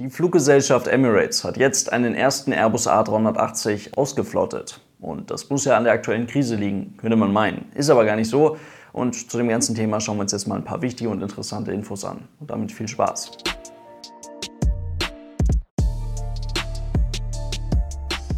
Die 0.00 0.08
Fluggesellschaft 0.08 0.86
Emirates 0.86 1.44
hat 1.44 1.58
jetzt 1.58 1.92
einen 1.92 2.14
ersten 2.14 2.52
Airbus 2.52 2.88
A380 2.88 3.98
ausgeflottet. 3.98 4.80
Und 4.98 5.30
das 5.30 5.50
muss 5.50 5.66
ja 5.66 5.76
an 5.76 5.84
der 5.84 5.92
aktuellen 5.92 6.26
Krise 6.26 6.56
liegen, 6.56 6.96
könnte 6.96 7.18
man 7.18 7.34
meinen. 7.34 7.70
Ist 7.74 7.90
aber 7.90 8.06
gar 8.06 8.16
nicht 8.16 8.30
so. 8.30 8.56
Und 8.94 9.30
zu 9.30 9.36
dem 9.36 9.50
ganzen 9.50 9.74
Thema 9.74 10.00
schauen 10.00 10.16
wir 10.16 10.22
uns 10.22 10.32
jetzt 10.32 10.46
mal 10.46 10.54
ein 10.54 10.64
paar 10.64 10.80
wichtige 10.80 11.10
und 11.10 11.20
interessante 11.20 11.72
Infos 11.72 12.02
an. 12.06 12.26
Und 12.38 12.48
damit 12.48 12.72
viel 12.72 12.88
Spaß. 12.88 13.32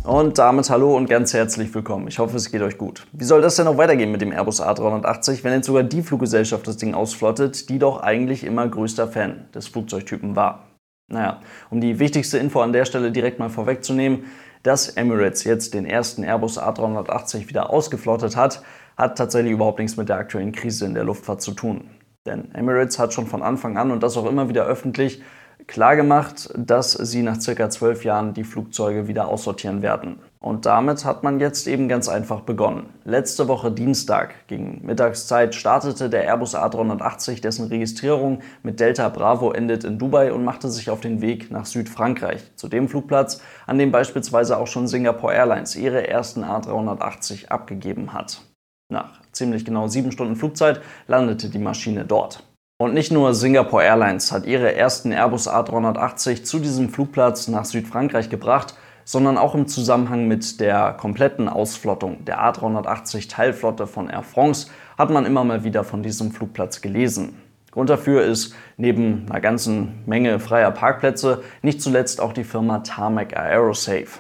Und 0.02 0.38
damit 0.38 0.68
hallo 0.68 0.96
und 0.96 1.08
ganz 1.08 1.32
herzlich 1.32 1.72
willkommen. 1.72 2.08
Ich 2.08 2.18
hoffe, 2.18 2.38
es 2.38 2.50
geht 2.50 2.62
euch 2.62 2.76
gut. 2.76 3.06
Wie 3.12 3.22
soll 3.22 3.40
das 3.40 3.54
denn 3.54 3.66
noch 3.66 3.76
weitergehen 3.76 4.10
mit 4.10 4.20
dem 4.20 4.32
Airbus 4.32 4.60
A380, 4.60 5.44
wenn 5.44 5.52
jetzt 5.52 5.66
sogar 5.66 5.84
die 5.84 6.02
Fluggesellschaft 6.02 6.66
das 6.66 6.79
Ding 6.79 6.92
ausflottet, 6.92 7.68
die 7.68 7.79
doch 7.79 8.00
eigentlich 8.00 8.42
immer 8.42 8.66
größter 8.66 9.06
Fan 9.06 9.44
des 9.54 9.68
Flugzeugtypen 9.68 10.34
war? 10.34 10.71
Naja, 11.12 11.40
um 11.70 11.80
die 11.80 11.98
wichtigste 11.98 12.38
Info 12.38 12.60
an 12.60 12.72
der 12.72 12.86
Stelle 12.86 13.12
direkt 13.12 13.39
mal 13.39 13.50
vorwegzunehmen, 13.50 14.25
dass 14.62 14.89
Emirates 14.89 15.44
jetzt 15.44 15.75
den 15.75 15.85
ersten 15.85 16.25
Airbus 16.25 16.58
A380 16.58 17.48
wieder 17.48 17.71
ausgeflottet 17.71 18.36
hat, 18.36 18.62
hat 18.96 19.18
tatsächlich 19.18 19.52
überhaupt 19.52 19.79
nichts 19.79 19.96
mit 19.96 20.08
der 20.08 20.16
aktuellen 20.16 20.52
Krise 20.52 20.86
in 20.86 20.94
der 20.94 21.04
Luftfahrt 21.04 21.43
zu 21.43 21.52
tun. 21.52 21.90
Denn 22.25 22.54
Emirates 22.54 22.98
hat 22.98 23.12
schon 23.12 23.26
von 23.26 23.43
Anfang 23.43 23.76
an 23.76 23.90
und 23.90 24.02
das 24.02 24.16
auch 24.16 24.26
immer 24.26 24.48
wieder 24.48 24.64
öffentlich 24.64 25.22
klargemacht, 25.66 26.50
dass 26.57 26.93
sie 26.93 27.22
nach 27.22 27.40
circa 27.40 27.71
zwölf 27.71 28.04
Jahren 28.04 28.34
die 28.34 28.44
Flugzeuge 28.44 29.08
wieder 29.08 29.29
aussortieren 29.29 29.82
werden. 29.82 30.18
Und 30.40 30.66
damit 30.66 31.04
hat 31.04 31.22
man 31.22 31.38
jetzt 31.38 31.68
eben 31.68 31.88
ganz 31.88 32.08
einfach 32.08 32.41
begonnen. 32.41 32.91
Letzte 33.05 33.47
Woche 33.47 33.70
Dienstag 33.70 34.48
gegen 34.48 34.84
Mittagszeit 34.84 35.55
startete 35.55 36.11
der 36.11 36.25
Airbus 36.25 36.56
A380, 36.56 37.41
dessen 37.41 37.69
Registrierung 37.69 38.41
mit 38.64 38.80
Delta 38.80 39.08
Bravo 39.08 39.52
endet 39.52 39.84
in 39.84 39.98
Dubai 39.98 40.33
und 40.33 40.44
machte 40.44 40.69
sich 40.69 40.91
auf 40.91 41.00
den 41.00 41.20
Weg 41.20 41.52
nach 41.52 41.64
Südfrankreich, 41.64 42.56
zu 42.56 42.66
dem 42.66 42.88
Flugplatz, 42.88 43.41
an 43.66 43.78
dem 43.78 43.92
beispielsweise 43.92 44.58
auch 44.58 44.66
schon 44.66 44.88
Singapore 44.88 45.33
Airlines 45.33 45.77
ihre 45.77 46.08
ersten 46.08 46.42
A380 46.42 47.48
abgegeben 47.48 48.12
hat. 48.12 48.42
Nach 48.88 49.22
ziemlich 49.30 49.64
genau 49.64 49.86
sieben 49.86 50.10
Stunden 50.10 50.36
Flugzeit 50.36 50.80
landete 51.06 51.48
die 51.48 51.58
Maschine 51.58 52.05
dort. 52.05 52.44
Und 52.83 52.94
nicht 52.94 53.12
nur 53.12 53.33
Singapore 53.33 53.84
Airlines 53.84 54.33
hat 54.33 54.44
ihre 54.44 54.75
ersten 54.75 55.12
Airbus 55.12 55.48
A380 55.48 56.42
zu 56.42 56.58
diesem 56.58 56.89
Flugplatz 56.89 57.47
nach 57.47 57.64
Südfrankreich 57.64 58.28
gebracht, 58.28 58.74
sondern 59.05 59.39
auch 59.39 59.55
im 59.55 59.69
Zusammenhang 59.69 60.27
mit 60.27 60.58
der 60.58 60.92
kompletten 60.94 61.48
Ausflottung 61.48 62.24
der 62.24 62.41
A380 62.41 63.30
Teilflotte 63.30 63.86
von 63.86 64.11
Air 64.11 64.24
France 64.24 64.66
hat 64.98 65.11
man 65.11 65.27
immer 65.27 65.44
mal 65.44 65.62
wieder 65.62 65.84
von 65.84 66.02
diesem 66.02 66.33
Flugplatz 66.33 66.80
gelesen. 66.80 67.41
Grund 67.70 67.89
dafür 67.89 68.24
ist 68.24 68.56
neben 68.77 69.27
einer 69.30 69.41
ganzen 69.41 70.02
Menge 70.06 70.41
freier 70.41 70.72
Parkplätze 70.72 71.44
nicht 71.62 71.80
zuletzt 71.80 72.20
auch 72.20 72.33
die 72.33 72.42
Firma 72.42 72.80
Tarmac 72.80 73.36
Aerosafe. 73.36 74.19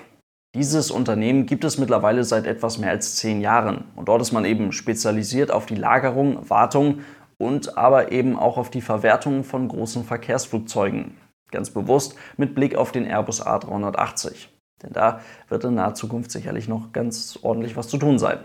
Dieses 0.54 0.92
Unternehmen 0.92 1.46
gibt 1.46 1.64
es 1.64 1.78
mittlerweile 1.78 2.22
seit 2.22 2.46
etwas 2.46 2.78
mehr 2.78 2.90
als 2.90 3.16
zehn 3.16 3.40
Jahren 3.40 3.86
und 3.96 4.06
dort 4.06 4.22
ist 4.22 4.30
man 4.30 4.44
eben 4.44 4.70
spezialisiert 4.70 5.50
auf 5.50 5.66
die 5.66 5.74
Lagerung, 5.74 6.48
Wartung 6.48 7.00
und 7.42 7.76
aber 7.76 8.12
eben 8.12 8.38
auch 8.38 8.56
auf 8.56 8.70
die 8.70 8.80
Verwertung 8.80 9.42
von 9.42 9.66
großen 9.66 10.04
Verkehrsflugzeugen. 10.04 11.16
Ganz 11.50 11.70
bewusst 11.70 12.14
mit 12.36 12.54
Blick 12.54 12.76
auf 12.76 12.92
den 12.92 13.04
Airbus 13.04 13.44
A380. 13.44 14.46
Denn 14.82 14.92
da 14.92 15.20
wird 15.48 15.64
in 15.64 15.74
naher 15.74 15.94
Zukunft 15.94 16.30
sicherlich 16.30 16.68
noch 16.68 16.92
ganz 16.92 17.38
ordentlich 17.42 17.76
was 17.76 17.88
zu 17.88 17.98
tun 17.98 18.18
sein. 18.18 18.38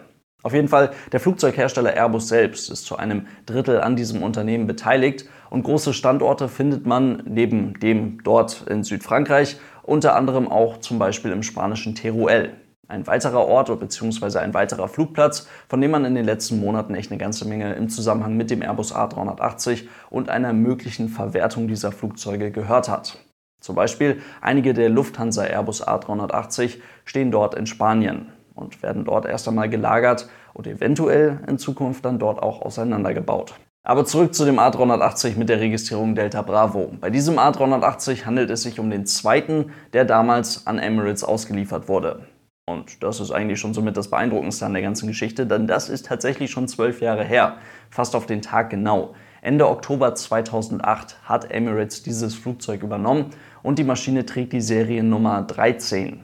Auf 0.43 0.53
jeden 0.53 0.67
Fall, 0.67 0.91
der 1.11 1.19
Flugzeughersteller 1.19 1.93
Airbus 1.93 2.27
selbst 2.27 2.69
ist 2.69 2.85
zu 2.85 2.97
einem 2.97 3.27
Drittel 3.45 3.81
an 3.81 3.95
diesem 3.95 4.23
Unternehmen 4.23 4.65
beteiligt 4.65 5.25
und 5.49 5.63
große 5.63 5.93
Standorte 5.93 6.47
findet 6.47 6.85
man 6.85 7.23
neben 7.25 7.79
dem 7.79 8.23
dort 8.23 8.65
in 8.67 8.83
Südfrankreich 8.83 9.57
unter 9.83 10.15
anderem 10.15 10.47
auch 10.47 10.77
zum 10.77 10.99
Beispiel 10.99 11.31
im 11.31 11.43
spanischen 11.43 11.95
Teruel. 11.95 12.53
Ein 12.89 13.05
weiterer 13.05 13.45
Ort 13.45 13.77
bzw. 13.79 14.39
ein 14.39 14.53
weiterer 14.53 14.87
Flugplatz, 14.87 15.47
von 15.67 15.81
dem 15.81 15.91
man 15.91 16.05
in 16.05 16.15
den 16.15 16.23
letzten 16.23 16.59
Monaten 16.59 16.95
echt 16.95 17.11
eine 17.11 17.17
ganze 17.17 17.45
Menge 17.45 17.73
im 17.73 17.89
Zusammenhang 17.89 18.37
mit 18.37 18.49
dem 18.49 18.61
Airbus 18.61 18.95
A380 18.95 19.83
und 20.09 20.29
einer 20.29 20.53
möglichen 20.53 21.09
Verwertung 21.09 21.67
dieser 21.67 21.91
Flugzeuge 21.91 22.49
gehört 22.51 22.87
hat. 22.87 23.19
Zum 23.59 23.75
Beispiel 23.75 24.21
einige 24.39 24.73
der 24.73 24.87
Lufthansa 24.89 25.43
Airbus 25.43 25.85
A380 25.85 26.77
stehen 27.03 27.31
dort 27.31 27.55
in 27.55 27.65
Spanien 27.65 28.27
und 28.55 28.81
werden 28.81 29.03
dort 29.03 29.25
erst 29.25 29.47
einmal 29.49 29.67
gelagert 29.67 30.29
und 30.53 30.65
eventuell 30.65 31.39
in 31.47 31.57
Zukunft 31.57 32.05
dann 32.05 32.19
dort 32.19 32.41
auch 32.41 32.61
auseinandergebaut. 32.61 33.55
Aber 33.83 34.05
zurück 34.05 34.33
zu 34.33 34.45
dem 34.45 34.59
A380 34.59 35.37
mit 35.37 35.49
der 35.49 35.59
Registrierung 35.59 36.15
Delta 36.15 36.41
Bravo. 36.41 36.91
Bei 37.01 37.09
diesem 37.09 37.37
A380 37.37 38.25
handelt 38.25 38.49
es 38.49 38.63
sich 38.63 38.79
um 38.79 38.89
den 38.89 39.05
zweiten, 39.05 39.71
der 39.93 40.05
damals 40.05 40.67
an 40.67 40.79
Emirates 40.79 41.23
ausgeliefert 41.23 41.87
wurde. 41.87 42.25
Und 42.69 43.01
das 43.01 43.21
ist 43.21 43.31
eigentlich 43.31 43.61
schon 43.61 43.73
somit 43.73 43.95
das 43.95 44.09
Beeindruckendste 44.09 44.65
an 44.65 44.73
der 44.73 44.81
ganzen 44.81 45.07
Geschichte, 45.07 45.47
denn 45.47 45.67
das 45.67 45.87
ist 45.87 46.05
tatsächlich 46.05 46.51
schon 46.51 46.67
zwölf 46.67 46.99
Jahre 46.99 47.23
her, 47.23 47.59
fast 47.89 48.13
auf 48.13 48.25
den 48.25 48.41
Tag 48.41 48.69
genau. 48.69 49.15
Ende 49.41 49.69
Oktober 49.69 50.13
2008 50.15 51.17
hat 51.23 51.49
Emirates 51.49 52.03
dieses 52.03 52.35
Flugzeug 52.35 52.83
übernommen 52.83 53.27
und 53.63 53.79
die 53.79 53.85
Maschine 53.85 54.25
trägt 54.25 54.51
die 54.51 54.59
Seriennummer 54.59 55.43
13. 55.43 56.19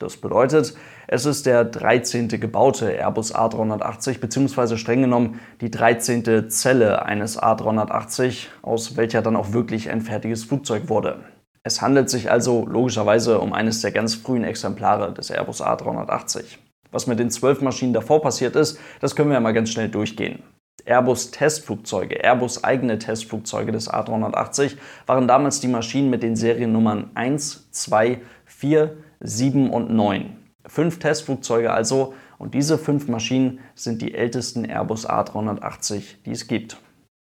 Das 0.00 0.16
bedeutet, 0.16 0.74
es 1.06 1.26
ist 1.26 1.46
der 1.46 1.64
13. 1.64 2.26
gebaute 2.40 2.90
Airbus 2.90 3.32
A380 3.32 4.18
beziehungsweise 4.18 4.76
streng 4.78 5.02
genommen 5.02 5.38
die 5.60 5.70
13. 5.70 6.50
Zelle 6.50 7.04
eines 7.04 7.40
A380, 7.40 8.48
aus 8.62 8.96
welcher 8.96 9.22
dann 9.22 9.36
auch 9.36 9.52
wirklich 9.52 9.90
ein 9.90 10.00
fertiges 10.00 10.42
Flugzeug 10.42 10.88
wurde. 10.88 11.20
Es 11.66 11.80
handelt 11.80 12.10
sich 12.10 12.30
also 12.30 12.66
logischerweise 12.66 13.40
um 13.40 13.54
eines 13.54 13.80
der 13.80 13.90
ganz 13.90 14.14
frühen 14.14 14.44
Exemplare 14.44 15.14
des 15.14 15.30
Airbus 15.30 15.62
A380. 15.62 16.58
Was 16.92 17.06
mit 17.06 17.18
den 17.18 17.30
zwölf 17.30 17.62
Maschinen 17.62 17.94
davor 17.94 18.20
passiert 18.20 18.54
ist, 18.54 18.78
das 19.00 19.16
können 19.16 19.30
wir 19.30 19.34
ja 19.34 19.40
mal 19.40 19.54
ganz 19.54 19.70
schnell 19.70 19.88
durchgehen. 19.88 20.42
Airbus 20.84 21.30
Testflugzeuge, 21.30 22.22
Airbus 22.22 22.62
eigene 22.62 22.98
Testflugzeuge 22.98 23.72
des 23.72 23.90
A380 23.90 24.76
waren 25.06 25.26
damals 25.26 25.60
die 25.60 25.68
Maschinen 25.68 26.10
mit 26.10 26.22
den 26.22 26.36
Seriennummern 26.36 27.10
1, 27.14 27.70
2, 27.70 28.20
4, 28.44 28.96
7 29.20 29.70
und 29.70 29.90
9. 29.90 30.36
Fünf 30.66 30.98
Testflugzeuge 30.98 31.72
also 31.72 32.12
und 32.36 32.52
diese 32.52 32.76
fünf 32.76 33.08
Maschinen 33.08 33.60
sind 33.74 34.02
die 34.02 34.12
ältesten 34.12 34.66
Airbus 34.66 35.08
A380, 35.08 36.02
die 36.26 36.32
es 36.32 36.46
gibt. 36.46 36.76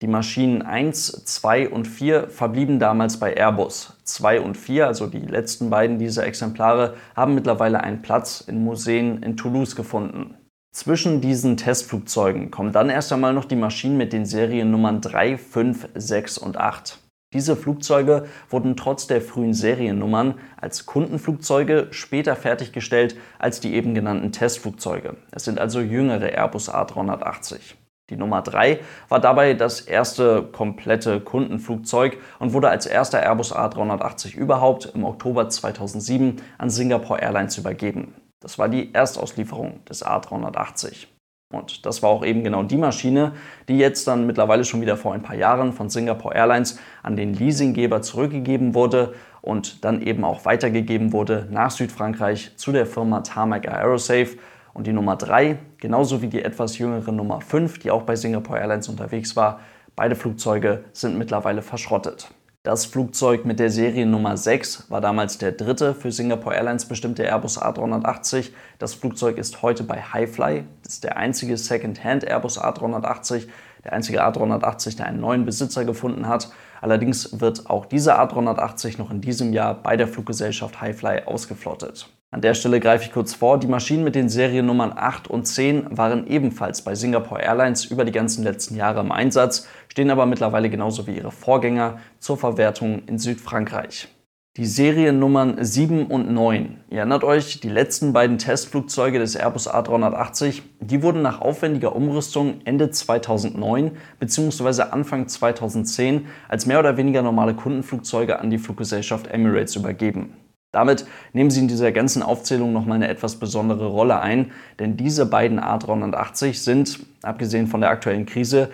Die 0.03 0.09
Maschinen 0.09 0.61
1, 0.61 1.25
2 1.25 1.71
und 1.71 1.87
4 1.87 2.29
verblieben 2.29 2.79
damals 2.79 3.19
bei 3.19 3.35
Airbus. 3.35 3.97
2 4.05 4.43
und 4.43 4.59
4, 4.59 4.87
also 4.87 5.07
die 5.07 5.21
letzten 5.21 5.71
beiden 5.71 5.99
dieser 5.99 6.27
Exemplare, 6.27 6.97
haben 7.15 7.35
mittlerweile 7.35 7.81
einen 7.83 8.03
Platz 8.03 8.43
in 8.47 8.63
Museen 8.63 9.23
in 9.23 9.39
Toulouse 9.39 9.75
gefunden. 9.75 10.35
Zwischen 10.71 11.23
diesen 11.23 11.57
Testflugzeugen 11.57 12.51
kommen 12.51 12.73
dann 12.73 12.91
erst 12.91 13.11
einmal 13.11 13.33
noch 13.33 13.47
die 13.47 13.57
Maschinen 13.57 13.97
mit 13.97 14.13
den 14.13 14.27
Seriennummern 14.27 15.01
3, 15.01 15.39
5, 15.39 15.89
6 15.95 16.37
und 16.37 16.59
8. 16.59 16.99
Diese 17.33 17.57
Flugzeuge 17.57 18.27
wurden 18.51 18.77
trotz 18.77 19.07
der 19.07 19.23
frühen 19.23 19.55
Seriennummern 19.55 20.35
als 20.61 20.85
Kundenflugzeuge 20.85 21.89
später 21.93 22.37
fertiggestellt 22.37 23.17
als 23.39 23.61
die 23.61 23.73
eben 23.73 23.95
genannten 23.95 24.31
Testflugzeuge. 24.31 25.17
Es 25.31 25.45
sind 25.45 25.59
also 25.59 25.81
jüngere 25.81 26.37
Airbus 26.37 26.71
A380. 26.71 27.77
Die 28.09 28.17
Nummer 28.17 28.41
3 28.41 28.79
war 29.09 29.19
dabei 29.19 29.55
das 29.55 29.81
erste 29.81 30.43
komplette 30.43 31.21
Kundenflugzeug 31.21 32.19
und 32.39 32.53
wurde 32.53 32.69
als 32.69 32.87
erster 32.87 33.21
Airbus 33.21 33.53
A380 33.53 34.37
überhaupt 34.37 34.93
im 34.95 35.05
Oktober 35.05 35.49
2007 35.49 36.41
an 36.57 36.71
Singapore 36.71 37.21
Airlines 37.21 37.59
übergeben. 37.59 38.15
Das 38.41 38.59
war 38.61 38.69
die 38.69 38.95
Erstauslieferung 38.95 39.85
des 39.87 40.07
A380. 40.07 41.09
Und 41.53 41.87
das 41.87 42.03
war 42.03 42.11
auch 42.11 42.25
eben 42.25 42.45
genau 42.45 42.63
die 42.63 42.77
Maschine, 42.77 43.33
die 43.69 43.79
jetzt 43.79 44.07
dann 44.07 44.27
mittlerweile 44.27 44.65
schon 44.65 44.81
wieder 44.81 44.97
vor 44.97 45.15
ein 45.15 45.23
paar 45.23 45.37
Jahren 45.37 45.73
von 45.73 45.89
Singapore 45.89 46.35
Airlines 46.35 46.79
an 47.03 47.17
den 47.17 47.35
Leasinggeber 47.35 48.03
zurückgegeben 48.03 48.75
wurde 48.75 49.15
und 49.43 49.85
dann 49.85 50.03
eben 50.03 50.25
auch 50.25 50.45
weitergegeben 50.45 51.13
wurde 51.13 51.47
nach 51.51 51.71
Südfrankreich 51.71 52.57
zu 52.57 52.73
der 52.73 52.87
Firma 52.87 53.21
Tarmac 53.21 53.69
Aerosafe 53.69 54.39
und 54.77 54.87
die 54.87 54.93
Nummer 54.93 55.17
3, 55.17 55.59
genauso 55.79 56.21
wie 56.21 56.29
die 56.29 56.45
etwas 56.45 56.77
jüngere 56.77 57.11
Nummer 57.11 57.41
5, 57.41 57.79
die 57.79 57.91
auch 57.91 58.03
bei 58.03 58.15
Singapore 58.15 58.61
Airlines 58.61 58.91
unterwegs 58.91 59.35
war, 59.35 59.61
beide 59.97 60.15
Flugzeuge 60.15 60.85
sind 60.93 61.17
mittlerweile 61.17 61.63
verschrottet. 61.63 62.29
Das 62.63 62.85
Flugzeug 62.85 63.47
mit 63.47 63.59
der 63.59 63.71
Seriennummer 63.71 64.37
6 64.37 64.91
war 64.91 65.01
damals 65.01 65.39
der 65.39 65.53
dritte 65.53 65.95
für 65.95 66.13
Singapore 66.13 66.57
Airlines 66.57 66.85
bestimmte 66.85 67.23
Airbus 67.23 67.59
A380. 67.59 68.51
Das 68.79 68.93
Flugzeug 68.93 69.39
ist 69.39 69.63
heute 69.63 69.83
bei 69.83 70.03
Highfly. 70.03 70.65
Das 70.83 70.95
ist 70.95 71.05
der 71.05 71.17
einzige 71.17 71.57
Second-Hand 71.57 72.25
Airbus 72.25 72.61
A380, 72.61 73.47
der 73.85 73.95
einzige 73.95 74.23
A380, 74.23 74.97
der 74.97 75.07
einen 75.07 75.21
neuen 75.21 75.47
Besitzer 75.47 75.87
gefunden 75.87 76.29
hat. 76.29 76.51
Allerdings 76.83 77.41
wird 77.41 77.71
auch 77.71 77.87
dieser 77.87 78.21
A380 78.21 78.99
noch 78.99 79.11
in 79.11 79.23
diesem 79.23 79.55
Jahr 79.55 79.75
bei 79.75 79.97
der 79.97 80.09
Fluggesellschaft 80.09 80.81
Highfly 80.83 81.23
ausgeflottet. 81.25 82.11
An 82.33 82.41
der 82.41 82.55
Stelle 82.55 82.81
greife 82.81 83.05
ich 83.05 83.13
kurz 83.13 83.35
vor, 83.35 83.59
die 83.59 83.69
Maschinen 83.69 84.03
mit 84.03 84.17
den 84.17 84.29
Seriennummern 84.29 84.93
8 84.95 85.29
und 85.29 85.47
10 85.47 85.97
waren 85.97 86.27
ebenfalls 86.27 86.83
bei 86.83 86.97
Singapore 86.97 87.41
Airlines 87.41 87.85
über 87.85 88.05
die 88.05 88.13
ganzen 88.13 88.43
letzten 88.43 88.75
Jahre 88.75 89.01
im 89.01 89.13
Einsatz, 89.13 89.69
stehen 89.89 90.11
aber 90.11 90.27
mittlerweile 90.27 90.69
genauso 90.69 91.07
wie 91.07 91.17
ihre 91.17 91.31
Vorgänger 91.31 91.99
zur 92.19 92.37
Verwertung 92.37 93.05
in 93.07 93.19
Südfrankreich. 93.19 94.09
Die 94.57 94.67
Seriennummern 94.67 95.63
7 95.63 96.07
und 96.07 96.33
9. 96.33 96.79
Ihr 96.91 96.99
erinnert 96.99 97.25
euch, 97.25 97.61
die 97.61 97.69
letzten 97.69 98.13
beiden 98.13 98.39
Testflugzeuge 98.39 99.19
des 99.19 99.37
Airbus 99.37 99.69
A380, 99.69 100.63
die 100.81 101.03
wurden 101.03 101.23
nach 101.23 101.43
aufwendiger 101.43 101.95
Umrüstung 101.95 102.63
Ende 102.65 102.91
2009 102.91 103.93
bzw. 104.19 104.83
Anfang 104.91 105.29
2010 105.29 106.27
als 106.49 106.67
mehr 106.67 106.81
oder 106.81 106.97
weniger 106.97 107.23
normale 107.23 107.55
Kundenflugzeuge 107.55 108.41
an 108.41 108.51
die 108.51 108.59
Fluggesellschaft 108.59 109.27
Emirates 109.27 109.77
übergeben. 109.77 110.33
Damit 110.77 111.07
nehmen 111.33 111.49
sie 111.49 111.61
in 111.61 111.69
dieser 111.69 111.91
ganzen 111.91 112.23
Aufzählung 112.23 112.75
nochmal 112.75 112.97
eine 112.97 113.09
etwas 113.09 113.37
besondere 113.37 113.87
Rolle 113.87 114.21
ein, 114.21 114.53
denn 114.79 114.99
diese 114.99 115.25
beiden 115.25 115.59
A380 115.59 116.53
sind, 116.53 117.01
abgesehen 117.23 117.67
von 117.67 117.81
der 117.81 117.89
aktuellen 117.89 118.27
Krise, 118.27 118.69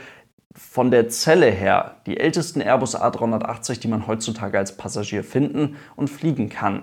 von 0.52 0.90
der 0.90 1.08
Zelle 1.10 1.46
her 1.46 1.98
die 2.06 2.18
ältesten 2.18 2.60
Airbus 2.60 3.00
A380, 3.00 3.78
die 3.78 3.86
man 3.86 4.08
heutzutage 4.08 4.58
als 4.58 4.76
Passagier 4.76 5.22
finden 5.22 5.76
und 5.94 6.10
fliegen 6.10 6.48
kann. 6.48 6.82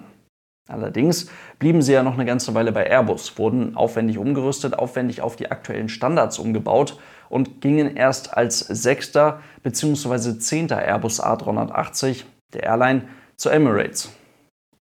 Allerdings 0.70 1.30
blieben 1.58 1.82
sie 1.82 1.92
ja 1.92 2.02
noch 2.02 2.14
eine 2.14 2.24
ganze 2.24 2.54
Weile 2.54 2.72
bei 2.72 2.90
Airbus, 2.90 3.38
wurden 3.38 3.76
aufwendig 3.76 4.20
umgerüstet, 4.20 4.80
aufwendig 4.80 5.22
auf 5.22 5.36
die 5.36 5.52
aktuellen 5.52 5.90
Standards 5.90 6.40
umgebaut 6.40 6.98
und 7.28 7.60
gingen 7.60 7.98
erst 7.98 8.38
als 8.38 8.60
sechster 8.60 9.42
bzw. 9.64 10.40
zehnter 10.40 10.78
Airbus 10.78 11.22
A380 11.22 12.24
der 12.54 12.64
Airline 12.64 13.02
zu 13.36 13.50
Emirates. 13.50 14.14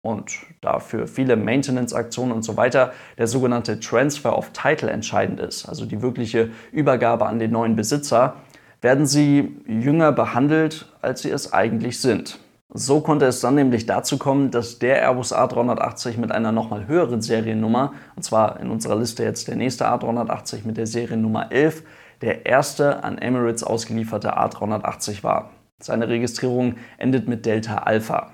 Und 0.08 0.38
da 0.62 0.78
für 0.78 1.06
viele 1.06 1.37
Maintenance-Aktionen 1.37 2.32
und 2.32 2.43
so 2.43 2.56
weiter 2.56 2.94
der 3.19 3.26
sogenannte 3.26 3.78
Transfer 3.78 4.38
of 4.38 4.52
Title 4.55 4.88
entscheidend 4.88 5.38
ist, 5.38 5.69
also 5.69 5.84
die 5.84 6.00
wirkliche 6.00 6.49
Übergabe 6.72 7.26
an 7.26 7.38
den 7.38 7.50
neuen 7.50 7.76
Besitzer, 7.76 8.37
werden 8.81 9.05
sie 9.05 9.60
jünger 9.66 10.12
behandelt, 10.12 10.90
als 11.02 11.20
sie 11.20 11.31
es 11.31 11.52
eigentlich 11.52 12.00
sind. 12.00 12.38
So 12.72 13.02
konnte 13.02 13.26
es 13.26 13.40
dann 13.40 13.56
nämlich 13.56 13.84
dazu 13.84 14.16
kommen, 14.16 14.50
dass 14.50 14.78
der 14.78 15.02
Airbus 15.02 15.34
A380 15.34 16.19
mit 16.19 16.32
einer 16.32 16.52
nochmal 16.52 16.87
höheren 16.87 17.20
Seriennummer, 17.20 17.93
und 18.16 18.22
zwar 18.22 18.60
in 18.60 18.70
unserer 18.70 18.96
Liste 18.96 19.25
jetzt 19.25 19.46
der 19.46 19.56
nächste 19.56 19.88
A380 19.88 20.60
mit 20.64 20.78
der 20.78 20.87
Seriennummer 20.87 21.52
11, 21.52 21.82
der 22.22 22.46
erste 22.46 23.05
an 23.05 23.19
Emirates 23.19 23.62
ausgelieferte 23.62 24.38
A380 24.38 25.22
war. 25.22 25.50
Seine 25.81 26.08
Registrierung 26.08 26.76
endet 26.96 27.28
mit 27.28 27.44
Delta 27.44 27.76
Alpha. 27.76 28.31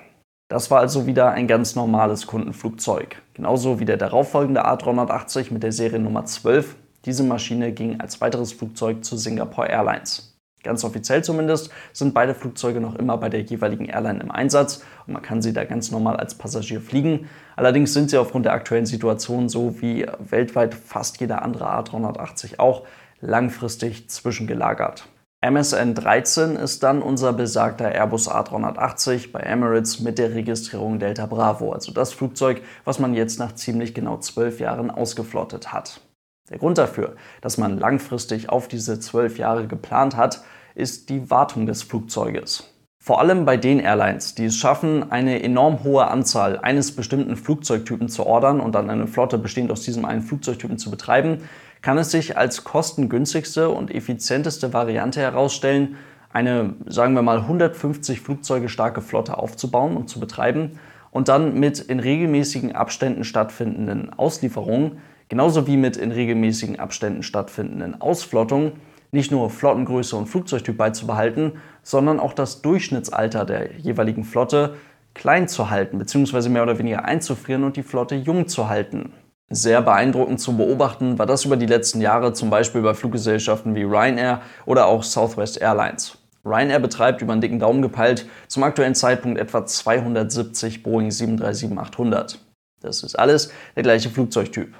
Das 0.55 0.71
war 0.71 0.79
also 0.79 1.05
wieder 1.09 1.33
ein 1.33 1.49
ganz 1.49 1.75
normales 1.75 2.29
Kundenflugzeug. 2.29 3.21
Genauso 3.35 3.81
wie 3.81 3.85
der 3.85 3.97
darauffolgende 3.97 4.65
A380 4.65 5.53
mit 5.53 5.65
der 5.65 5.73
Seriennummer 5.73 6.27
12. 6.27 6.77
Diese 7.07 7.25
Maschine 7.25 7.73
ging 7.73 7.99
als 7.99 8.21
weiteres 8.21 8.53
Flugzeug 8.53 9.05
zu 9.05 9.17
Singapore 9.17 9.69
Airlines. 9.69 10.39
Ganz 10.63 10.85
offiziell 10.85 11.25
zumindest 11.25 11.71
sind 11.93 12.15
beide 12.15 12.37
Flugzeuge 12.37 12.81
noch 12.81 12.95
immer 12.95 13.19
bei 13.19 13.29
der 13.31 13.41
jeweiligen 13.41 13.87
Airline 13.87 14.21
im 14.21 14.31
Einsatz 14.31 14.85
und 15.09 15.15
man 15.15 15.23
kann 15.23 15.43
sie 15.43 15.53
da 15.53 15.65
ganz 15.65 15.91
normal 15.91 16.19
als 16.19 16.37
Passagier 16.37 16.81
fliegen. 16.81 17.29
Allerdings 17.57 17.93
sind 17.93 18.11
sie 18.11 18.17
aufgrund 18.17 18.47
der 18.47 18.53
aktuellen 18.53 18.87
Situation 18.87 19.49
so 19.49 19.83
wie 19.83 20.07
weltweit 20.21 20.77
fast 20.77 21.19
jeder 21.19 21.43
andere 21.43 21.67
A380 21.67 22.61
auch 22.61 22.85
langfristig 23.21 24.09
zwischengelagert. 24.09 25.09
MSN 25.45 25.95
13 25.95 26.57
ist 26.57 26.83
dann 26.83 27.03
unser 27.03 27.35
besagter 27.35 27.93
Airbus 27.93 28.31
A380 28.31 29.31
bei 29.31 29.41
Emirates 29.41 30.01
mit 30.01 30.17
der 30.17 30.35
Registrierung 30.35 30.99
Delta 30.99 31.27
Bravo, 31.27 31.73
also 31.73 31.93
das 31.93 32.15
Flugzeug, 32.15 32.63
was 32.87 32.99
man 32.99 33.13
jetzt 33.13 33.39
nach 33.39 33.55
ziemlich 33.55 33.93
genau 33.93 34.17
zwölf 34.17 34.59
Jahren 34.59 34.91
ausgeflottet 34.91 35.71
hat. 35.71 36.01
Der 36.49 36.57
Grund 36.57 36.79
dafür, 36.79 37.17
dass 37.43 37.59
man 37.59 37.79
langfristig 37.79 38.49
auf 38.49 38.69
diese 38.69 39.01
zwölf 39.01 39.37
Jahre 39.37 39.67
geplant 39.67 40.17
hat, 40.17 40.43
ist 40.75 41.11
die 41.11 41.29
Wartung 41.29 41.67
des 41.67 41.83
Flugzeuges. 41.83 42.71
Vor 42.99 43.21
allem 43.21 43.45
bei 43.45 43.59
den 43.59 43.81
Airlines, 43.81 44.35
die 44.35 44.47
es 44.47 44.57
schaffen, 44.57 45.13
eine 45.13 45.43
enorm 45.43 45.85
hohe 45.85 46.09
Anzahl 46.09 46.59
eines 46.59 46.97
bestimmten 46.97 47.37
Flugzeugtypen 47.37 48.09
zu 48.09 48.25
ordern 48.25 48.61
und 48.61 48.75
dann 48.75 48.89
eine 48.89 49.07
Flotte 49.07 49.37
bestehend 49.37 49.71
aus 49.71 49.83
diesem 49.83 50.07
einen 50.07 50.23
Flugzeugtypen 50.23 50.79
zu 50.79 50.91
betreiben, 50.91 51.43
kann 51.85 51.99
es 51.99 52.11
sich 52.11 52.39
als 52.39 52.65
kostengünstigste 52.65 53.69
und 53.69 53.95
effizienteste 53.95 54.73
Variante 54.73 55.21
herausstellen, 55.21 55.97
eine, 56.33 56.73
sagen 56.87 57.13
wir 57.13 57.21
mal, 57.21 57.41
150 57.41 58.23
Flugzeuge 58.23 58.71
starke 58.71 59.03
Flotte 59.03 59.37
aufzubauen 59.37 59.95
und 59.95 60.09
zu 60.09 60.19
betreiben 60.19 60.79
und 61.11 61.29
dann 61.29 61.61
mit 61.61 61.81
in 61.81 62.01
regelmäßigen 62.01 62.75
Abständen 62.75 63.23
stattfindenden 63.23 64.11
Auslieferungen, 64.15 64.93
genauso 65.29 65.67
wie 65.67 65.77
mit 65.77 65.99
in 65.99 66.11
regelmäßigen 66.11 66.81
Abständen 66.81 67.23
stattfindenden 67.23 68.01
Ausflottungen, 68.01 68.73
nicht 69.13 69.31
nur 69.31 69.51
Flottengröße 69.51 70.17
und 70.17 70.27
Flugzeugtyp 70.27 70.79
beizubehalten, 70.79 71.53
sondern 71.83 72.19
auch 72.19 72.33
das 72.33 72.63
Durchschnittsalter 72.63 73.45
der 73.45 73.77
jeweiligen 73.77 74.25
Flotte 74.25 74.77
klein 75.13 75.49
zu 75.49 75.69
halten 75.69 75.99
bzw. 75.99 76.49
mehr 76.49 76.63
oder 76.63 76.79
weniger 76.79 77.05
einzufrieren 77.05 77.63
und 77.63 77.77
die 77.77 77.83
Flotte 77.83 78.15
jung 78.15 78.49
zu 78.49 78.71
halten. 78.71 79.13
Sehr 79.51 79.83
beeindruckend 79.83 80.41
zu 80.41 80.57
beobachten 80.57 81.19
war 81.19 81.27
das 81.27 81.45
über 81.45 81.57
die 81.57 81.67
letzten 81.67 82.01
Jahre 82.01 82.33
zum 82.33 82.51
Beispiel 82.51 82.81
bei 82.81 82.95
Fluggesellschaften 82.95 83.75
wie 83.75 83.83
Ryanair 83.83 84.41
oder 84.65 84.87
auch 84.87 85.03
Southwest 85.03 85.61
Airlines. 85.61 86.17
Ryanair 86.45 86.79
betreibt 86.79 87.23
über 87.23 87.33
einen 87.33 87.41
dicken 87.41 87.59
Daumen 87.59 87.83
gepeilt 87.83 88.27
zum 88.49 88.63
aktuellen 88.63 88.95
Zeitpunkt 88.95 89.39
etwa 89.39 89.65
270 89.65 90.83
Boeing 90.83 91.09
737-800. 91.09 92.39
Das 92.81 93.03
ist 93.03 93.19
alles 93.19 93.51
der 93.77 93.83
gleiche 93.83 94.11
Flugzeugtyp. 94.11 94.75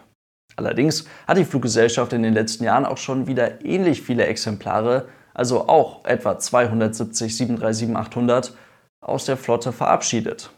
Allerdings 0.57 1.07
hat 1.27 1.37
die 1.37 1.45
Fluggesellschaft 1.45 2.13
in 2.13 2.23
den 2.23 2.35
letzten 2.35 2.65
Jahren 2.65 2.85
auch 2.85 2.99
schon 2.99 3.27
wieder 3.27 3.65
ähnlich 3.65 4.03
viele 4.03 4.27
Exemplare, 4.27 5.09
also 5.33 5.69
auch 5.69 6.05
etwa 6.05 6.39
270 6.39 7.33
737-800, 7.33 8.53
aus 9.01 9.25
der 9.25 9.37
Flotte 9.37 9.73
verabschiedet. 9.73 10.51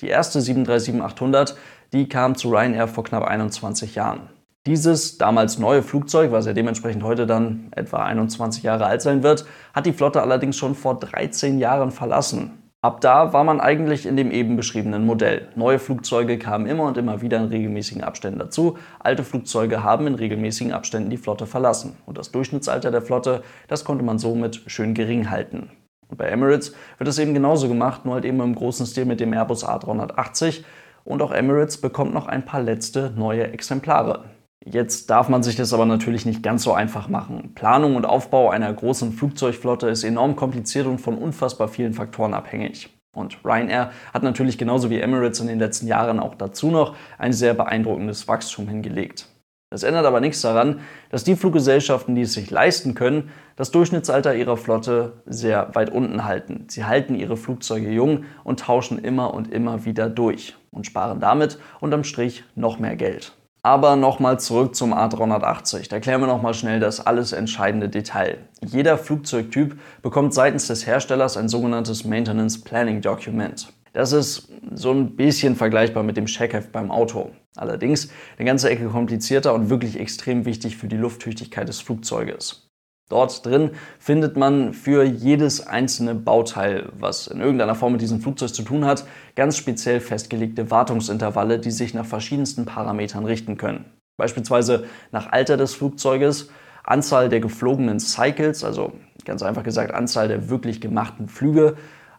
Die 0.00 0.08
erste 0.08 0.38
737-800, 0.38 1.54
die 1.92 2.08
kam 2.08 2.34
zu 2.34 2.50
Ryanair 2.50 2.88
vor 2.88 3.04
knapp 3.04 3.24
21 3.24 3.94
Jahren. 3.94 4.28
Dieses 4.66 5.16
damals 5.16 5.58
neue 5.58 5.82
Flugzeug, 5.82 6.30
was 6.30 6.46
ja 6.46 6.52
dementsprechend 6.52 7.02
heute 7.02 7.26
dann 7.26 7.68
etwa 7.74 8.04
21 8.04 8.62
Jahre 8.62 8.86
alt 8.86 9.00
sein 9.00 9.22
wird, 9.22 9.46
hat 9.72 9.86
die 9.86 9.92
Flotte 9.92 10.20
allerdings 10.20 10.56
schon 10.56 10.74
vor 10.74 10.98
13 10.98 11.58
Jahren 11.58 11.90
verlassen. 11.90 12.62
Ab 12.80 13.00
da 13.00 13.32
war 13.32 13.42
man 13.42 13.60
eigentlich 13.60 14.06
in 14.06 14.16
dem 14.16 14.30
eben 14.30 14.56
beschriebenen 14.56 15.04
Modell. 15.04 15.48
Neue 15.56 15.80
Flugzeuge 15.80 16.38
kamen 16.38 16.66
immer 16.66 16.84
und 16.84 16.96
immer 16.96 17.22
wieder 17.22 17.38
in 17.38 17.46
regelmäßigen 17.46 18.04
Abständen 18.04 18.38
dazu. 18.38 18.78
Alte 19.00 19.24
Flugzeuge 19.24 19.82
haben 19.82 20.06
in 20.06 20.14
regelmäßigen 20.14 20.72
Abständen 20.72 21.10
die 21.10 21.16
Flotte 21.16 21.46
verlassen. 21.46 21.96
Und 22.06 22.18
das 22.18 22.30
Durchschnittsalter 22.30 22.92
der 22.92 23.02
Flotte, 23.02 23.42
das 23.66 23.84
konnte 23.84 24.04
man 24.04 24.20
somit 24.20 24.62
schön 24.66 24.94
gering 24.94 25.28
halten. 25.28 25.70
Und 26.08 26.18
bei 26.18 26.26
Emirates 26.26 26.72
wird 26.98 27.08
es 27.08 27.18
eben 27.18 27.34
genauso 27.34 27.68
gemacht, 27.68 28.04
nur 28.04 28.14
halt 28.14 28.24
eben 28.24 28.40
im 28.40 28.54
großen 28.54 28.86
Stil 28.86 29.06
mit 29.06 29.18
dem 29.18 29.32
Airbus 29.32 29.66
A380. 29.66 30.62
Und 31.08 31.22
auch 31.22 31.32
Emirates 31.32 31.78
bekommt 31.78 32.12
noch 32.12 32.26
ein 32.26 32.44
paar 32.44 32.60
letzte 32.60 33.14
neue 33.16 33.50
Exemplare. 33.50 34.26
Jetzt 34.62 35.08
darf 35.08 35.30
man 35.30 35.42
sich 35.42 35.56
das 35.56 35.72
aber 35.72 35.86
natürlich 35.86 36.26
nicht 36.26 36.42
ganz 36.42 36.62
so 36.62 36.74
einfach 36.74 37.08
machen. 37.08 37.52
Planung 37.54 37.96
und 37.96 38.04
Aufbau 38.04 38.50
einer 38.50 38.70
großen 38.70 39.12
Flugzeugflotte 39.12 39.88
ist 39.88 40.04
enorm 40.04 40.36
kompliziert 40.36 40.86
und 40.86 41.00
von 41.00 41.16
unfassbar 41.16 41.68
vielen 41.68 41.94
Faktoren 41.94 42.34
abhängig. 42.34 42.90
Und 43.16 43.38
Ryanair 43.42 43.90
hat 44.12 44.22
natürlich 44.22 44.58
genauso 44.58 44.90
wie 44.90 45.00
Emirates 45.00 45.40
in 45.40 45.46
den 45.46 45.58
letzten 45.58 45.86
Jahren 45.86 46.20
auch 46.20 46.34
dazu 46.34 46.70
noch 46.70 46.94
ein 47.16 47.32
sehr 47.32 47.54
beeindruckendes 47.54 48.28
Wachstum 48.28 48.68
hingelegt. 48.68 49.28
Das 49.70 49.82
ändert 49.82 50.06
aber 50.06 50.20
nichts 50.20 50.40
daran, 50.40 50.80
dass 51.10 51.24
die 51.24 51.36
Fluggesellschaften, 51.36 52.14
die 52.14 52.22
es 52.22 52.32
sich 52.32 52.50
leisten 52.50 52.94
können, 52.94 53.30
das 53.54 53.70
Durchschnittsalter 53.70 54.34
ihrer 54.34 54.56
Flotte 54.56 55.20
sehr 55.26 55.74
weit 55.74 55.90
unten 55.90 56.24
halten. 56.24 56.64
Sie 56.68 56.84
halten 56.84 57.14
ihre 57.14 57.36
Flugzeuge 57.36 57.90
jung 57.90 58.24
und 58.44 58.60
tauschen 58.60 58.98
immer 58.98 59.34
und 59.34 59.52
immer 59.52 59.84
wieder 59.84 60.08
durch 60.08 60.56
und 60.70 60.86
sparen 60.86 61.20
damit 61.20 61.58
unterm 61.80 62.04
Strich 62.04 62.44
noch 62.54 62.78
mehr 62.78 62.96
Geld. 62.96 63.34
Aber 63.62 63.96
nochmal 63.96 64.40
zurück 64.40 64.74
zum 64.74 64.94
A380. 64.94 65.90
Da 65.90 66.00
klären 66.00 66.22
wir 66.22 66.28
nochmal 66.28 66.54
schnell 66.54 66.80
das 66.80 67.04
alles 67.04 67.32
entscheidende 67.32 67.90
Detail. 67.90 68.38
Jeder 68.64 68.96
Flugzeugtyp 68.96 69.78
bekommt 70.00 70.32
seitens 70.32 70.68
des 70.68 70.86
Herstellers 70.86 71.36
ein 71.36 71.48
sogenanntes 71.48 72.04
Maintenance 72.04 72.62
Planning 72.62 73.02
Document. 73.02 73.70
Das 73.92 74.12
ist 74.12 74.48
so 74.72 74.90
ein 74.92 75.16
bisschen 75.16 75.56
vergleichbar 75.56 76.02
mit 76.02 76.16
dem 76.16 76.26
Checkheft 76.26 76.72
beim 76.72 76.90
Auto. 76.90 77.30
Allerdings 77.56 78.10
eine 78.36 78.46
ganze 78.46 78.70
Ecke 78.70 78.86
komplizierter 78.86 79.54
und 79.54 79.70
wirklich 79.70 79.98
extrem 79.98 80.44
wichtig 80.44 80.76
für 80.76 80.88
die 80.88 80.96
Lufttüchtigkeit 80.96 81.68
des 81.68 81.80
Flugzeuges. 81.80 82.68
Dort 83.08 83.46
drin 83.46 83.70
findet 83.98 84.36
man 84.36 84.74
für 84.74 85.02
jedes 85.02 85.66
einzelne 85.66 86.14
Bauteil, 86.14 86.90
was 86.98 87.26
in 87.26 87.40
irgendeiner 87.40 87.74
Form 87.74 87.92
mit 87.92 88.02
diesem 88.02 88.20
Flugzeug 88.20 88.54
zu 88.54 88.62
tun 88.62 88.84
hat, 88.84 89.06
ganz 89.34 89.56
speziell 89.56 90.00
festgelegte 90.00 90.70
Wartungsintervalle, 90.70 91.58
die 91.58 91.70
sich 91.70 91.94
nach 91.94 92.04
verschiedensten 92.04 92.66
Parametern 92.66 93.24
richten 93.24 93.56
können. 93.56 93.86
Beispielsweise 94.18 94.84
nach 95.10 95.32
Alter 95.32 95.56
des 95.56 95.74
Flugzeuges, 95.74 96.50
Anzahl 96.84 97.30
der 97.30 97.40
geflogenen 97.40 97.98
Cycles, 97.98 98.62
also 98.62 98.92
ganz 99.24 99.42
einfach 99.42 99.62
gesagt 99.62 99.92
Anzahl 99.94 100.28
der 100.28 100.50
wirklich 100.50 100.80
gemachten 100.80 101.28
Flüge, 101.28 101.76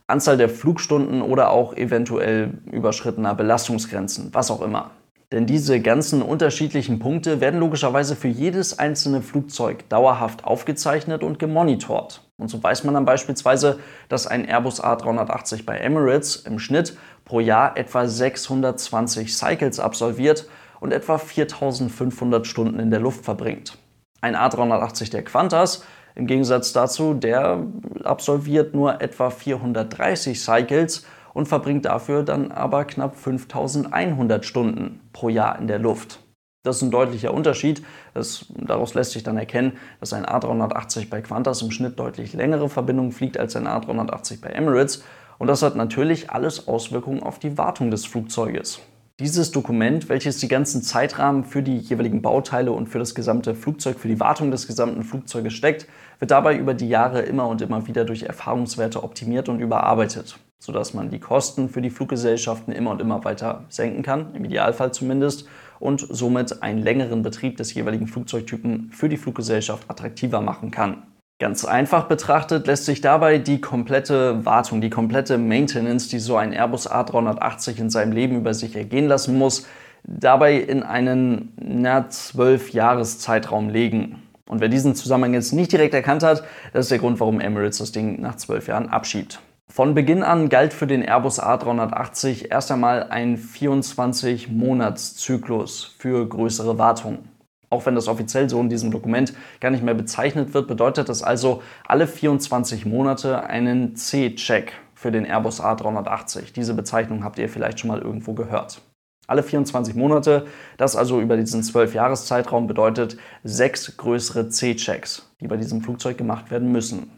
Anzahl 0.09 0.37
der 0.37 0.49
Flugstunden 0.49 1.21
oder 1.21 1.51
auch 1.51 1.75
eventuell 1.75 2.59
überschrittener 2.71 3.35
Belastungsgrenzen, 3.35 4.29
was 4.33 4.51
auch 4.51 4.61
immer. 4.61 4.91
Denn 5.31 5.45
diese 5.45 5.79
ganzen 5.79 6.23
unterschiedlichen 6.23 6.97
Punkte 6.97 7.39
werden 7.39 7.59
logischerweise 7.59 8.15
für 8.15 8.27
jedes 8.27 8.79
einzelne 8.79 9.21
Flugzeug 9.21 9.87
dauerhaft 9.87 10.43
aufgezeichnet 10.43 11.23
und 11.23 11.37
gemonitort. 11.37 12.27
Und 12.37 12.47
so 12.47 12.63
weiß 12.63 12.83
man 12.83 12.95
dann 12.95 13.05
beispielsweise, 13.05 13.77
dass 14.07 14.25
ein 14.25 14.43
Airbus 14.43 14.83
A380 14.83 15.65
bei 15.65 15.77
Emirates 15.77 16.37
im 16.37 16.57
Schnitt 16.57 16.97
pro 17.25 17.39
Jahr 17.39 17.77
etwa 17.77 18.07
620 18.07 19.35
Cycles 19.35 19.79
absolviert 19.79 20.47
und 20.79 20.93
etwa 20.93 21.19
4500 21.19 22.47
Stunden 22.47 22.79
in 22.79 22.89
der 22.89 22.99
Luft 22.99 23.23
verbringt. 23.23 23.77
Ein 24.21 24.35
A380 24.35 25.11
der 25.11 25.23
Qantas 25.23 25.83
im 26.15 26.27
Gegensatz 26.27 26.73
dazu, 26.73 27.13
der 27.13 27.63
absolviert 28.03 28.73
nur 28.73 29.01
etwa 29.01 29.29
430 29.29 30.41
Cycles 30.41 31.05
und 31.33 31.47
verbringt 31.47 31.85
dafür 31.85 32.23
dann 32.23 32.51
aber 32.51 32.85
knapp 32.85 33.15
5100 33.15 34.45
Stunden 34.45 34.99
pro 35.13 35.29
Jahr 35.29 35.57
in 35.59 35.67
der 35.67 35.79
Luft. 35.79 36.19
Das 36.63 36.77
ist 36.77 36.81
ein 36.81 36.91
deutlicher 36.91 37.33
Unterschied. 37.33 37.83
Das, 38.13 38.45
daraus 38.49 38.93
lässt 38.93 39.11
sich 39.11 39.23
dann 39.23 39.37
erkennen, 39.37 39.77
dass 40.01 40.11
ein 40.11 40.25
A380 40.25 41.09
bei 41.09 41.21
Qantas 41.21 41.61
im 41.61 41.71
Schnitt 41.71 41.97
deutlich 41.97 42.33
längere 42.33 42.67
Verbindungen 42.67 43.13
fliegt 43.13 43.37
als 43.37 43.55
ein 43.55 43.67
A380 43.67 44.41
bei 44.41 44.49
Emirates. 44.49 45.03
Und 45.37 45.47
das 45.47 45.63
hat 45.63 45.77
natürlich 45.77 46.31
alles 46.31 46.67
Auswirkungen 46.67 47.23
auf 47.23 47.39
die 47.39 47.57
Wartung 47.57 47.91
des 47.91 48.05
Flugzeuges. 48.05 48.81
Dieses 49.19 49.51
Dokument, 49.51 50.07
welches 50.07 50.37
die 50.37 50.47
ganzen 50.47 50.81
Zeitrahmen 50.81 51.43
für 51.43 51.61
die 51.61 51.77
jeweiligen 51.77 52.21
Bauteile 52.21 52.71
und 52.71 52.87
für 52.87 52.99
das 52.99 53.13
gesamte 53.13 53.53
Flugzeug, 53.53 53.99
für 53.99 54.07
die 54.07 54.21
Wartung 54.21 54.49
des 54.49 54.65
gesamten 54.65 55.03
Flugzeuges 55.03 55.51
steckt, 55.51 55.87
wird 56.19 56.31
dabei 56.31 56.55
über 56.55 56.73
die 56.73 56.87
Jahre 56.87 57.23
immer 57.23 57.45
und 57.49 57.61
immer 57.61 57.85
wieder 57.85 58.05
durch 58.05 58.23
Erfahrungswerte 58.23 59.03
optimiert 59.03 59.49
und 59.49 59.59
überarbeitet, 59.59 60.39
sodass 60.57 60.93
man 60.93 61.09
die 61.09 61.19
Kosten 61.19 61.67
für 61.67 61.81
die 61.81 61.89
Fluggesellschaften 61.89 62.71
immer 62.71 62.91
und 62.91 63.01
immer 63.01 63.21
weiter 63.25 63.65
senken 63.67 64.03
kann, 64.03 64.33
im 64.35 64.45
Idealfall 64.45 64.93
zumindest, 64.93 65.49
und 65.81 66.07
somit 66.09 66.63
einen 66.63 66.81
längeren 66.81 67.21
Betrieb 67.21 67.57
des 67.57 67.73
jeweiligen 67.73 68.07
Flugzeugtypen 68.07 68.89
für 68.93 69.09
die 69.09 69.17
Fluggesellschaft 69.17 69.83
attraktiver 69.89 70.39
machen 70.39 70.71
kann. 70.71 71.03
Ganz 71.39 71.63
einfach 71.63 72.03
betrachtet 72.03 72.67
lässt 72.67 72.83
sich 72.83 72.99
dabei 72.99 73.37
die 73.37 73.61
komplette 73.61 74.45
Wartung, 74.45 74.81
die 74.81 74.89
komplette 74.89 75.37
Maintenance, 75.37 76.09
die 76.09 76.19
so 76.19 76.35
ein 76.35 76.51
Airbus 76.51 76.91
A380 76.91 77.79
in 77.79 77.89
seinem 77.89 78.11
Leben 78.11 78.35
über 78.35 78.53
sich 78.53 78.75
ergehen 78.75 79.07
lassen 79.07 79.37
muss, 79.37 79.65
dabei 80.03 80.55
in 80.55 80.83
einen 80.83 81.53
na, 81.55 82.09
12 82.09 82.73
Jahres 82.73 83.19
Zeitraum 83.19 83.69
legen. 83.69 84.21
Und 84.49 84.59
wer 84.59 84.67
diesen 84.67 84.95
Zusammenhang 84.95 85.33
jetzt 85.33 85.53
nicht 85.53 85.71
direkt 85.71 85.93
erkannt 85.93 86.23
hat, 86.23 86.43
das 86.73 86.87
ist 86.87 86.91
der 86.91 86.99
Grund, 86.99 87.21
warum 87.21 87.39
Emirates 87.39 87.77
das 87.77 87.93
Ding 87.93 88.19
nach 88.19 88.35
12 88.35 88.67
Jahren 88.67 88.89
abschiebt. 88.89 89.39
Von 89.69 89.95
Beginn 89.95 90.23
an 90.23 90.49
galt 90.49 90.73
für 90.73 90.87
den 90.87 91.03
Airbus 91.03 91.41
A380 91.41 92.51
erst 92.51 92.69
einmal 92.69 93.03
ein 93.11 93.37
24-Monats-Zyklus 93.37 95.95
für 95.99 96.27
größere 96.27 96.77
Wartungen. 96.77 97.38
Auch 97.69 97.85
wenn 97.85 97.95
das 97.95 98.07
offiziell 98.07 98.49
so 98.49 98.59
in 98.59 98.69
diesem 98.69 98.91
Dokument 98.91 99.33
gar 99.59 99.69
nicht 99.69 99.83
mehr 99.83 99.93
bezeichnet 99.93 100.53
wird, 100.53 100.67
bedeutet 100.67 101.07
das 101.07 101.21
also 101.21 101.61
alle 101.87 102.07
24 102.07 102.85
Monate 102.85 103.43
einen 103.43 103.95
C-Check 103.95 104.73
für 104.95 105.11
den 105.11 105.25
Airbus 105.25 105.61
A380. 105.61 106.53
Diese 106.53 106.73
Bezeichnung 106.73 107.23
habt 107.23 107.39
ihr 107.39 107.47
vielleicht 107.47 107.79
schon 107.79 107.89
mal 107.89 108.01
irgendwo 108.01 108.33
gehört. 108.33 108.81
Alle 109.27 109.43
24 109.43 109.93
Monate, 109.93 110.47
das 110.77 110.95
also 110.95 111.21
über 111.21 111.37
diesen 111.37 111.61
12-Jahres-Zeitraum 111.61 112.65
bedeutet 112.65 113.17
sechs 113.43 113.95
größere 113.95 114.49
C-Checks, 114.49 115.29
die 115.39 115.47
bei 115.47 115.55
diesem 115.55 115.81
Flugzeug 115.83 116.17
gemacht 116.17 116.49
werden 116.49 116.71
müssen. 116.71 117.11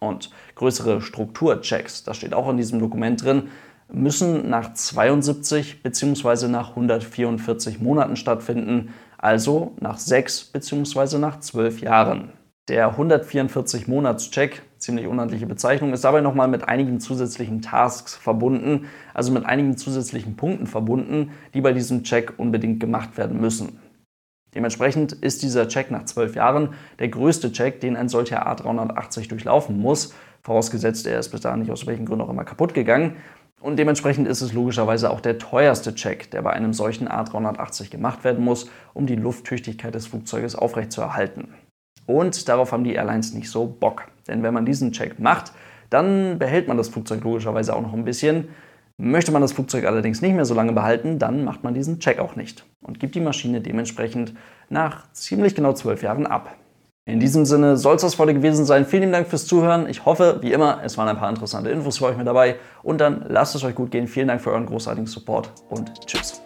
Und 0.00 0.30
größere 0.56 1.00
Strukturchecks, 1.00 2.02
das 2.02 2.16
steht 2.16 2.34
auch 2.34 2.50
in 2.50 2.56
diesem 2.56 2.80
Dokument 2.80 3.22
drin, 3.22 3.50
müssen 3.88 4.50
nach 4.50 4.74
72 4.74 5.82
bzw. 5.82 6.48
nach 6.48 6.70
144 6.70 7.80
Monaten 7.80 8.16
stattfinden, 8.16 8.92
also 9.24 9.72
nach 9.80 9.98
6 9.98 10.52
bzw. 10.52 11.16
nach 11.16 11.40
12 11.40 11.80
Jahren. 11.80 12.32
Der 12.68 12.94
144-Monats-Check, 12.94 14.62
ziemlich 14.76 15.06
unhandliche 15.06 15.46
Bezeichnung, 15.46 15.94
ist 15.94 16.04
dabei 16.04 16.20
nochmal 16.20 16.48
mit 16.48 16.68
einigen 16.68 17.00
zusätzlichen 17.00 17.62
Tasks 17.62 18.14
verbunden, 18.14 18.86
also 19.14 19.32
mit 19.32 19.46
einigen 19.46 19.78
zusätzlichen 19.78 20.36
Punkten 20.36 20.66
verbunden, 20.66 21.30
die 21.54 21.62
bei 21.62 21.72
diesem 21.72 22.04
Check 22.04 22.34
unbedingt 22.36 22.80
gemacht 22.80 23.16
werden 23.16 23.40
müssen. 23.40 23.80
Dementsprechend 24.54 25.12
ist 25.12 25.42
dieser 25.42 25.68
Check 25.68 25.90
nach 25.90 26.04
12 26.04 26.36
Jahren 26.36 26.74
der 26.98 27.08
größte 27.08 27.50
Check, 27.50 27.80
den 27.80 27.96
ein 27.96 28.10
solcher 28.10 28.46
A380 28.46 29.28
durchlaufen 29.28 29.80
muss, 29.80 30.14
vorausgesetzt 30.42 31.06
er 31.06 31.18
ist 31.18 31.30
bis 31.30 31.40
dahin 31.40 31.60
nicht 31.60 31.72
aus 31.72 31.86
welchen 31.86 32.04
Gründen 32.04 32.24
auch 32.24 32.30
immer 32.30 32.44
kaputt 32.44 32.74
gegangen. 32.74 33.16
Und 33.64 33.78
dementsprechend 33.78 34.28
ist 34.28 34.42
es 34.42 34.52
logischerweise 34.52 35.08
auch 35.08 35.22
der 35.22 35.38
teuerste 35.38 35.94
Check, 35.94 36.30
der 36.30 36.42
bei 36.42 36.52
einem 36.52 36.74
solchen 36.74 37.08
A380 37.08 37.88
gemacht 37.88 38.22
werden 38.22 38.44
muss, 38.44 38.68
um 38.92 39.06
die 39.06 39.16
Lufttüchtigkeit 39.16 39.94
des 39.94 40.06
Flugzeuges 40.06 40.54
aufrechtzuerhalten. 40.54 41.54
Und 42.04 42.46
darauf 42.50 42.72
haben 42.72 42.84
die 42.84 42.92
Airlines 42.92 43.32
nicht 43.32 43.48
so 43.48 43.64
Bock. 43.64 44.02
Denn 44.28 44.42
wenn 44.42 44.52
man 44.52 44.66
diesen 44.66 44.92
Check 44.92 45.18
macht, 45.18 45.52
dann 45.88 46.38
behält 46.38 46.68
man 46.68 46.76
das 46.76 46.90
Flugzeug 46.90 47.24
logischerweise 47.24 47.74
auch 47.74 47.80
noch 47.80 47.94
ein 47.94 48.04
bisschen. 48.04 48.48
Möchte 48.98 49.32
man 49.32 49.40
das 49.40 49.54
Flugzeug 49.54 49.86
allerdings 49.86 50.20
nicht 50.20 50.34
mehr 50.34 50.44
so 50.44 50.52
lange 50.52 50.74
behalten, 50.74 51.18
dann 51.18 51.42
macht 51.42 51.64
man 51.64 51.72
diesen 51.72 52.00
Check 52.00 52.18
auch 52.18 52.36
nicht 52.36 52.66
und 52.82 53.00
gibt 53.00 53.14
die 53.14 53.20
Maschine 53.20 53.62
dementsprechend 53.62 54.34
nach 54.68 55.10
ziemlich 55.12 55.54
genau 55.54 55.72
zwölf 55.72 56.02
Jahren 56.02 56.26
ab. 56.26 56.54
In 57.06 57.20
diesem 57.20 57.44
Sinne 57.44 57.76
soll 57.76 57.96
es 57.96 58.02
das 58.02 58.18
heute 58.18 58.32
gewesen 58.32 58.64
sein. 58.64 58.86
Vielen 58.86 59.12
Dank 59.12 59.28
fürs 59.28 59.46
Zuhören. 59.46 59.86
Ich 59.90 60.06
hoffe, 60.06 60.38
wie 60.40 60.52
immer, 60.52 60.80
es 60.82 60.96
waren 60.96 61.06
ein 61.06 61.18
paar 61.18 61.28
interessante 61.28 61.68
Infos 61.68 61.98
für 61.98 62.06
euch 62.06 62.16
mit 62.16 62.26
dabei. 62.26 62.56
Und 62.82 62.98
dann 62.98 63.26
lasst 63.28 63.54
es 63.54 63.62
euch 63.62 63.74
gut 63.74 63.90
gehen. 63.90 64.08
Vielen 64.08 64.28
Dank 64.28 64.40
für 64.40 64.52
euren 64.52 64.64
großartigen 64.64 65.06
Support 65.06 65.52
und 65.68 65.92
tschüss. 66.06 66.43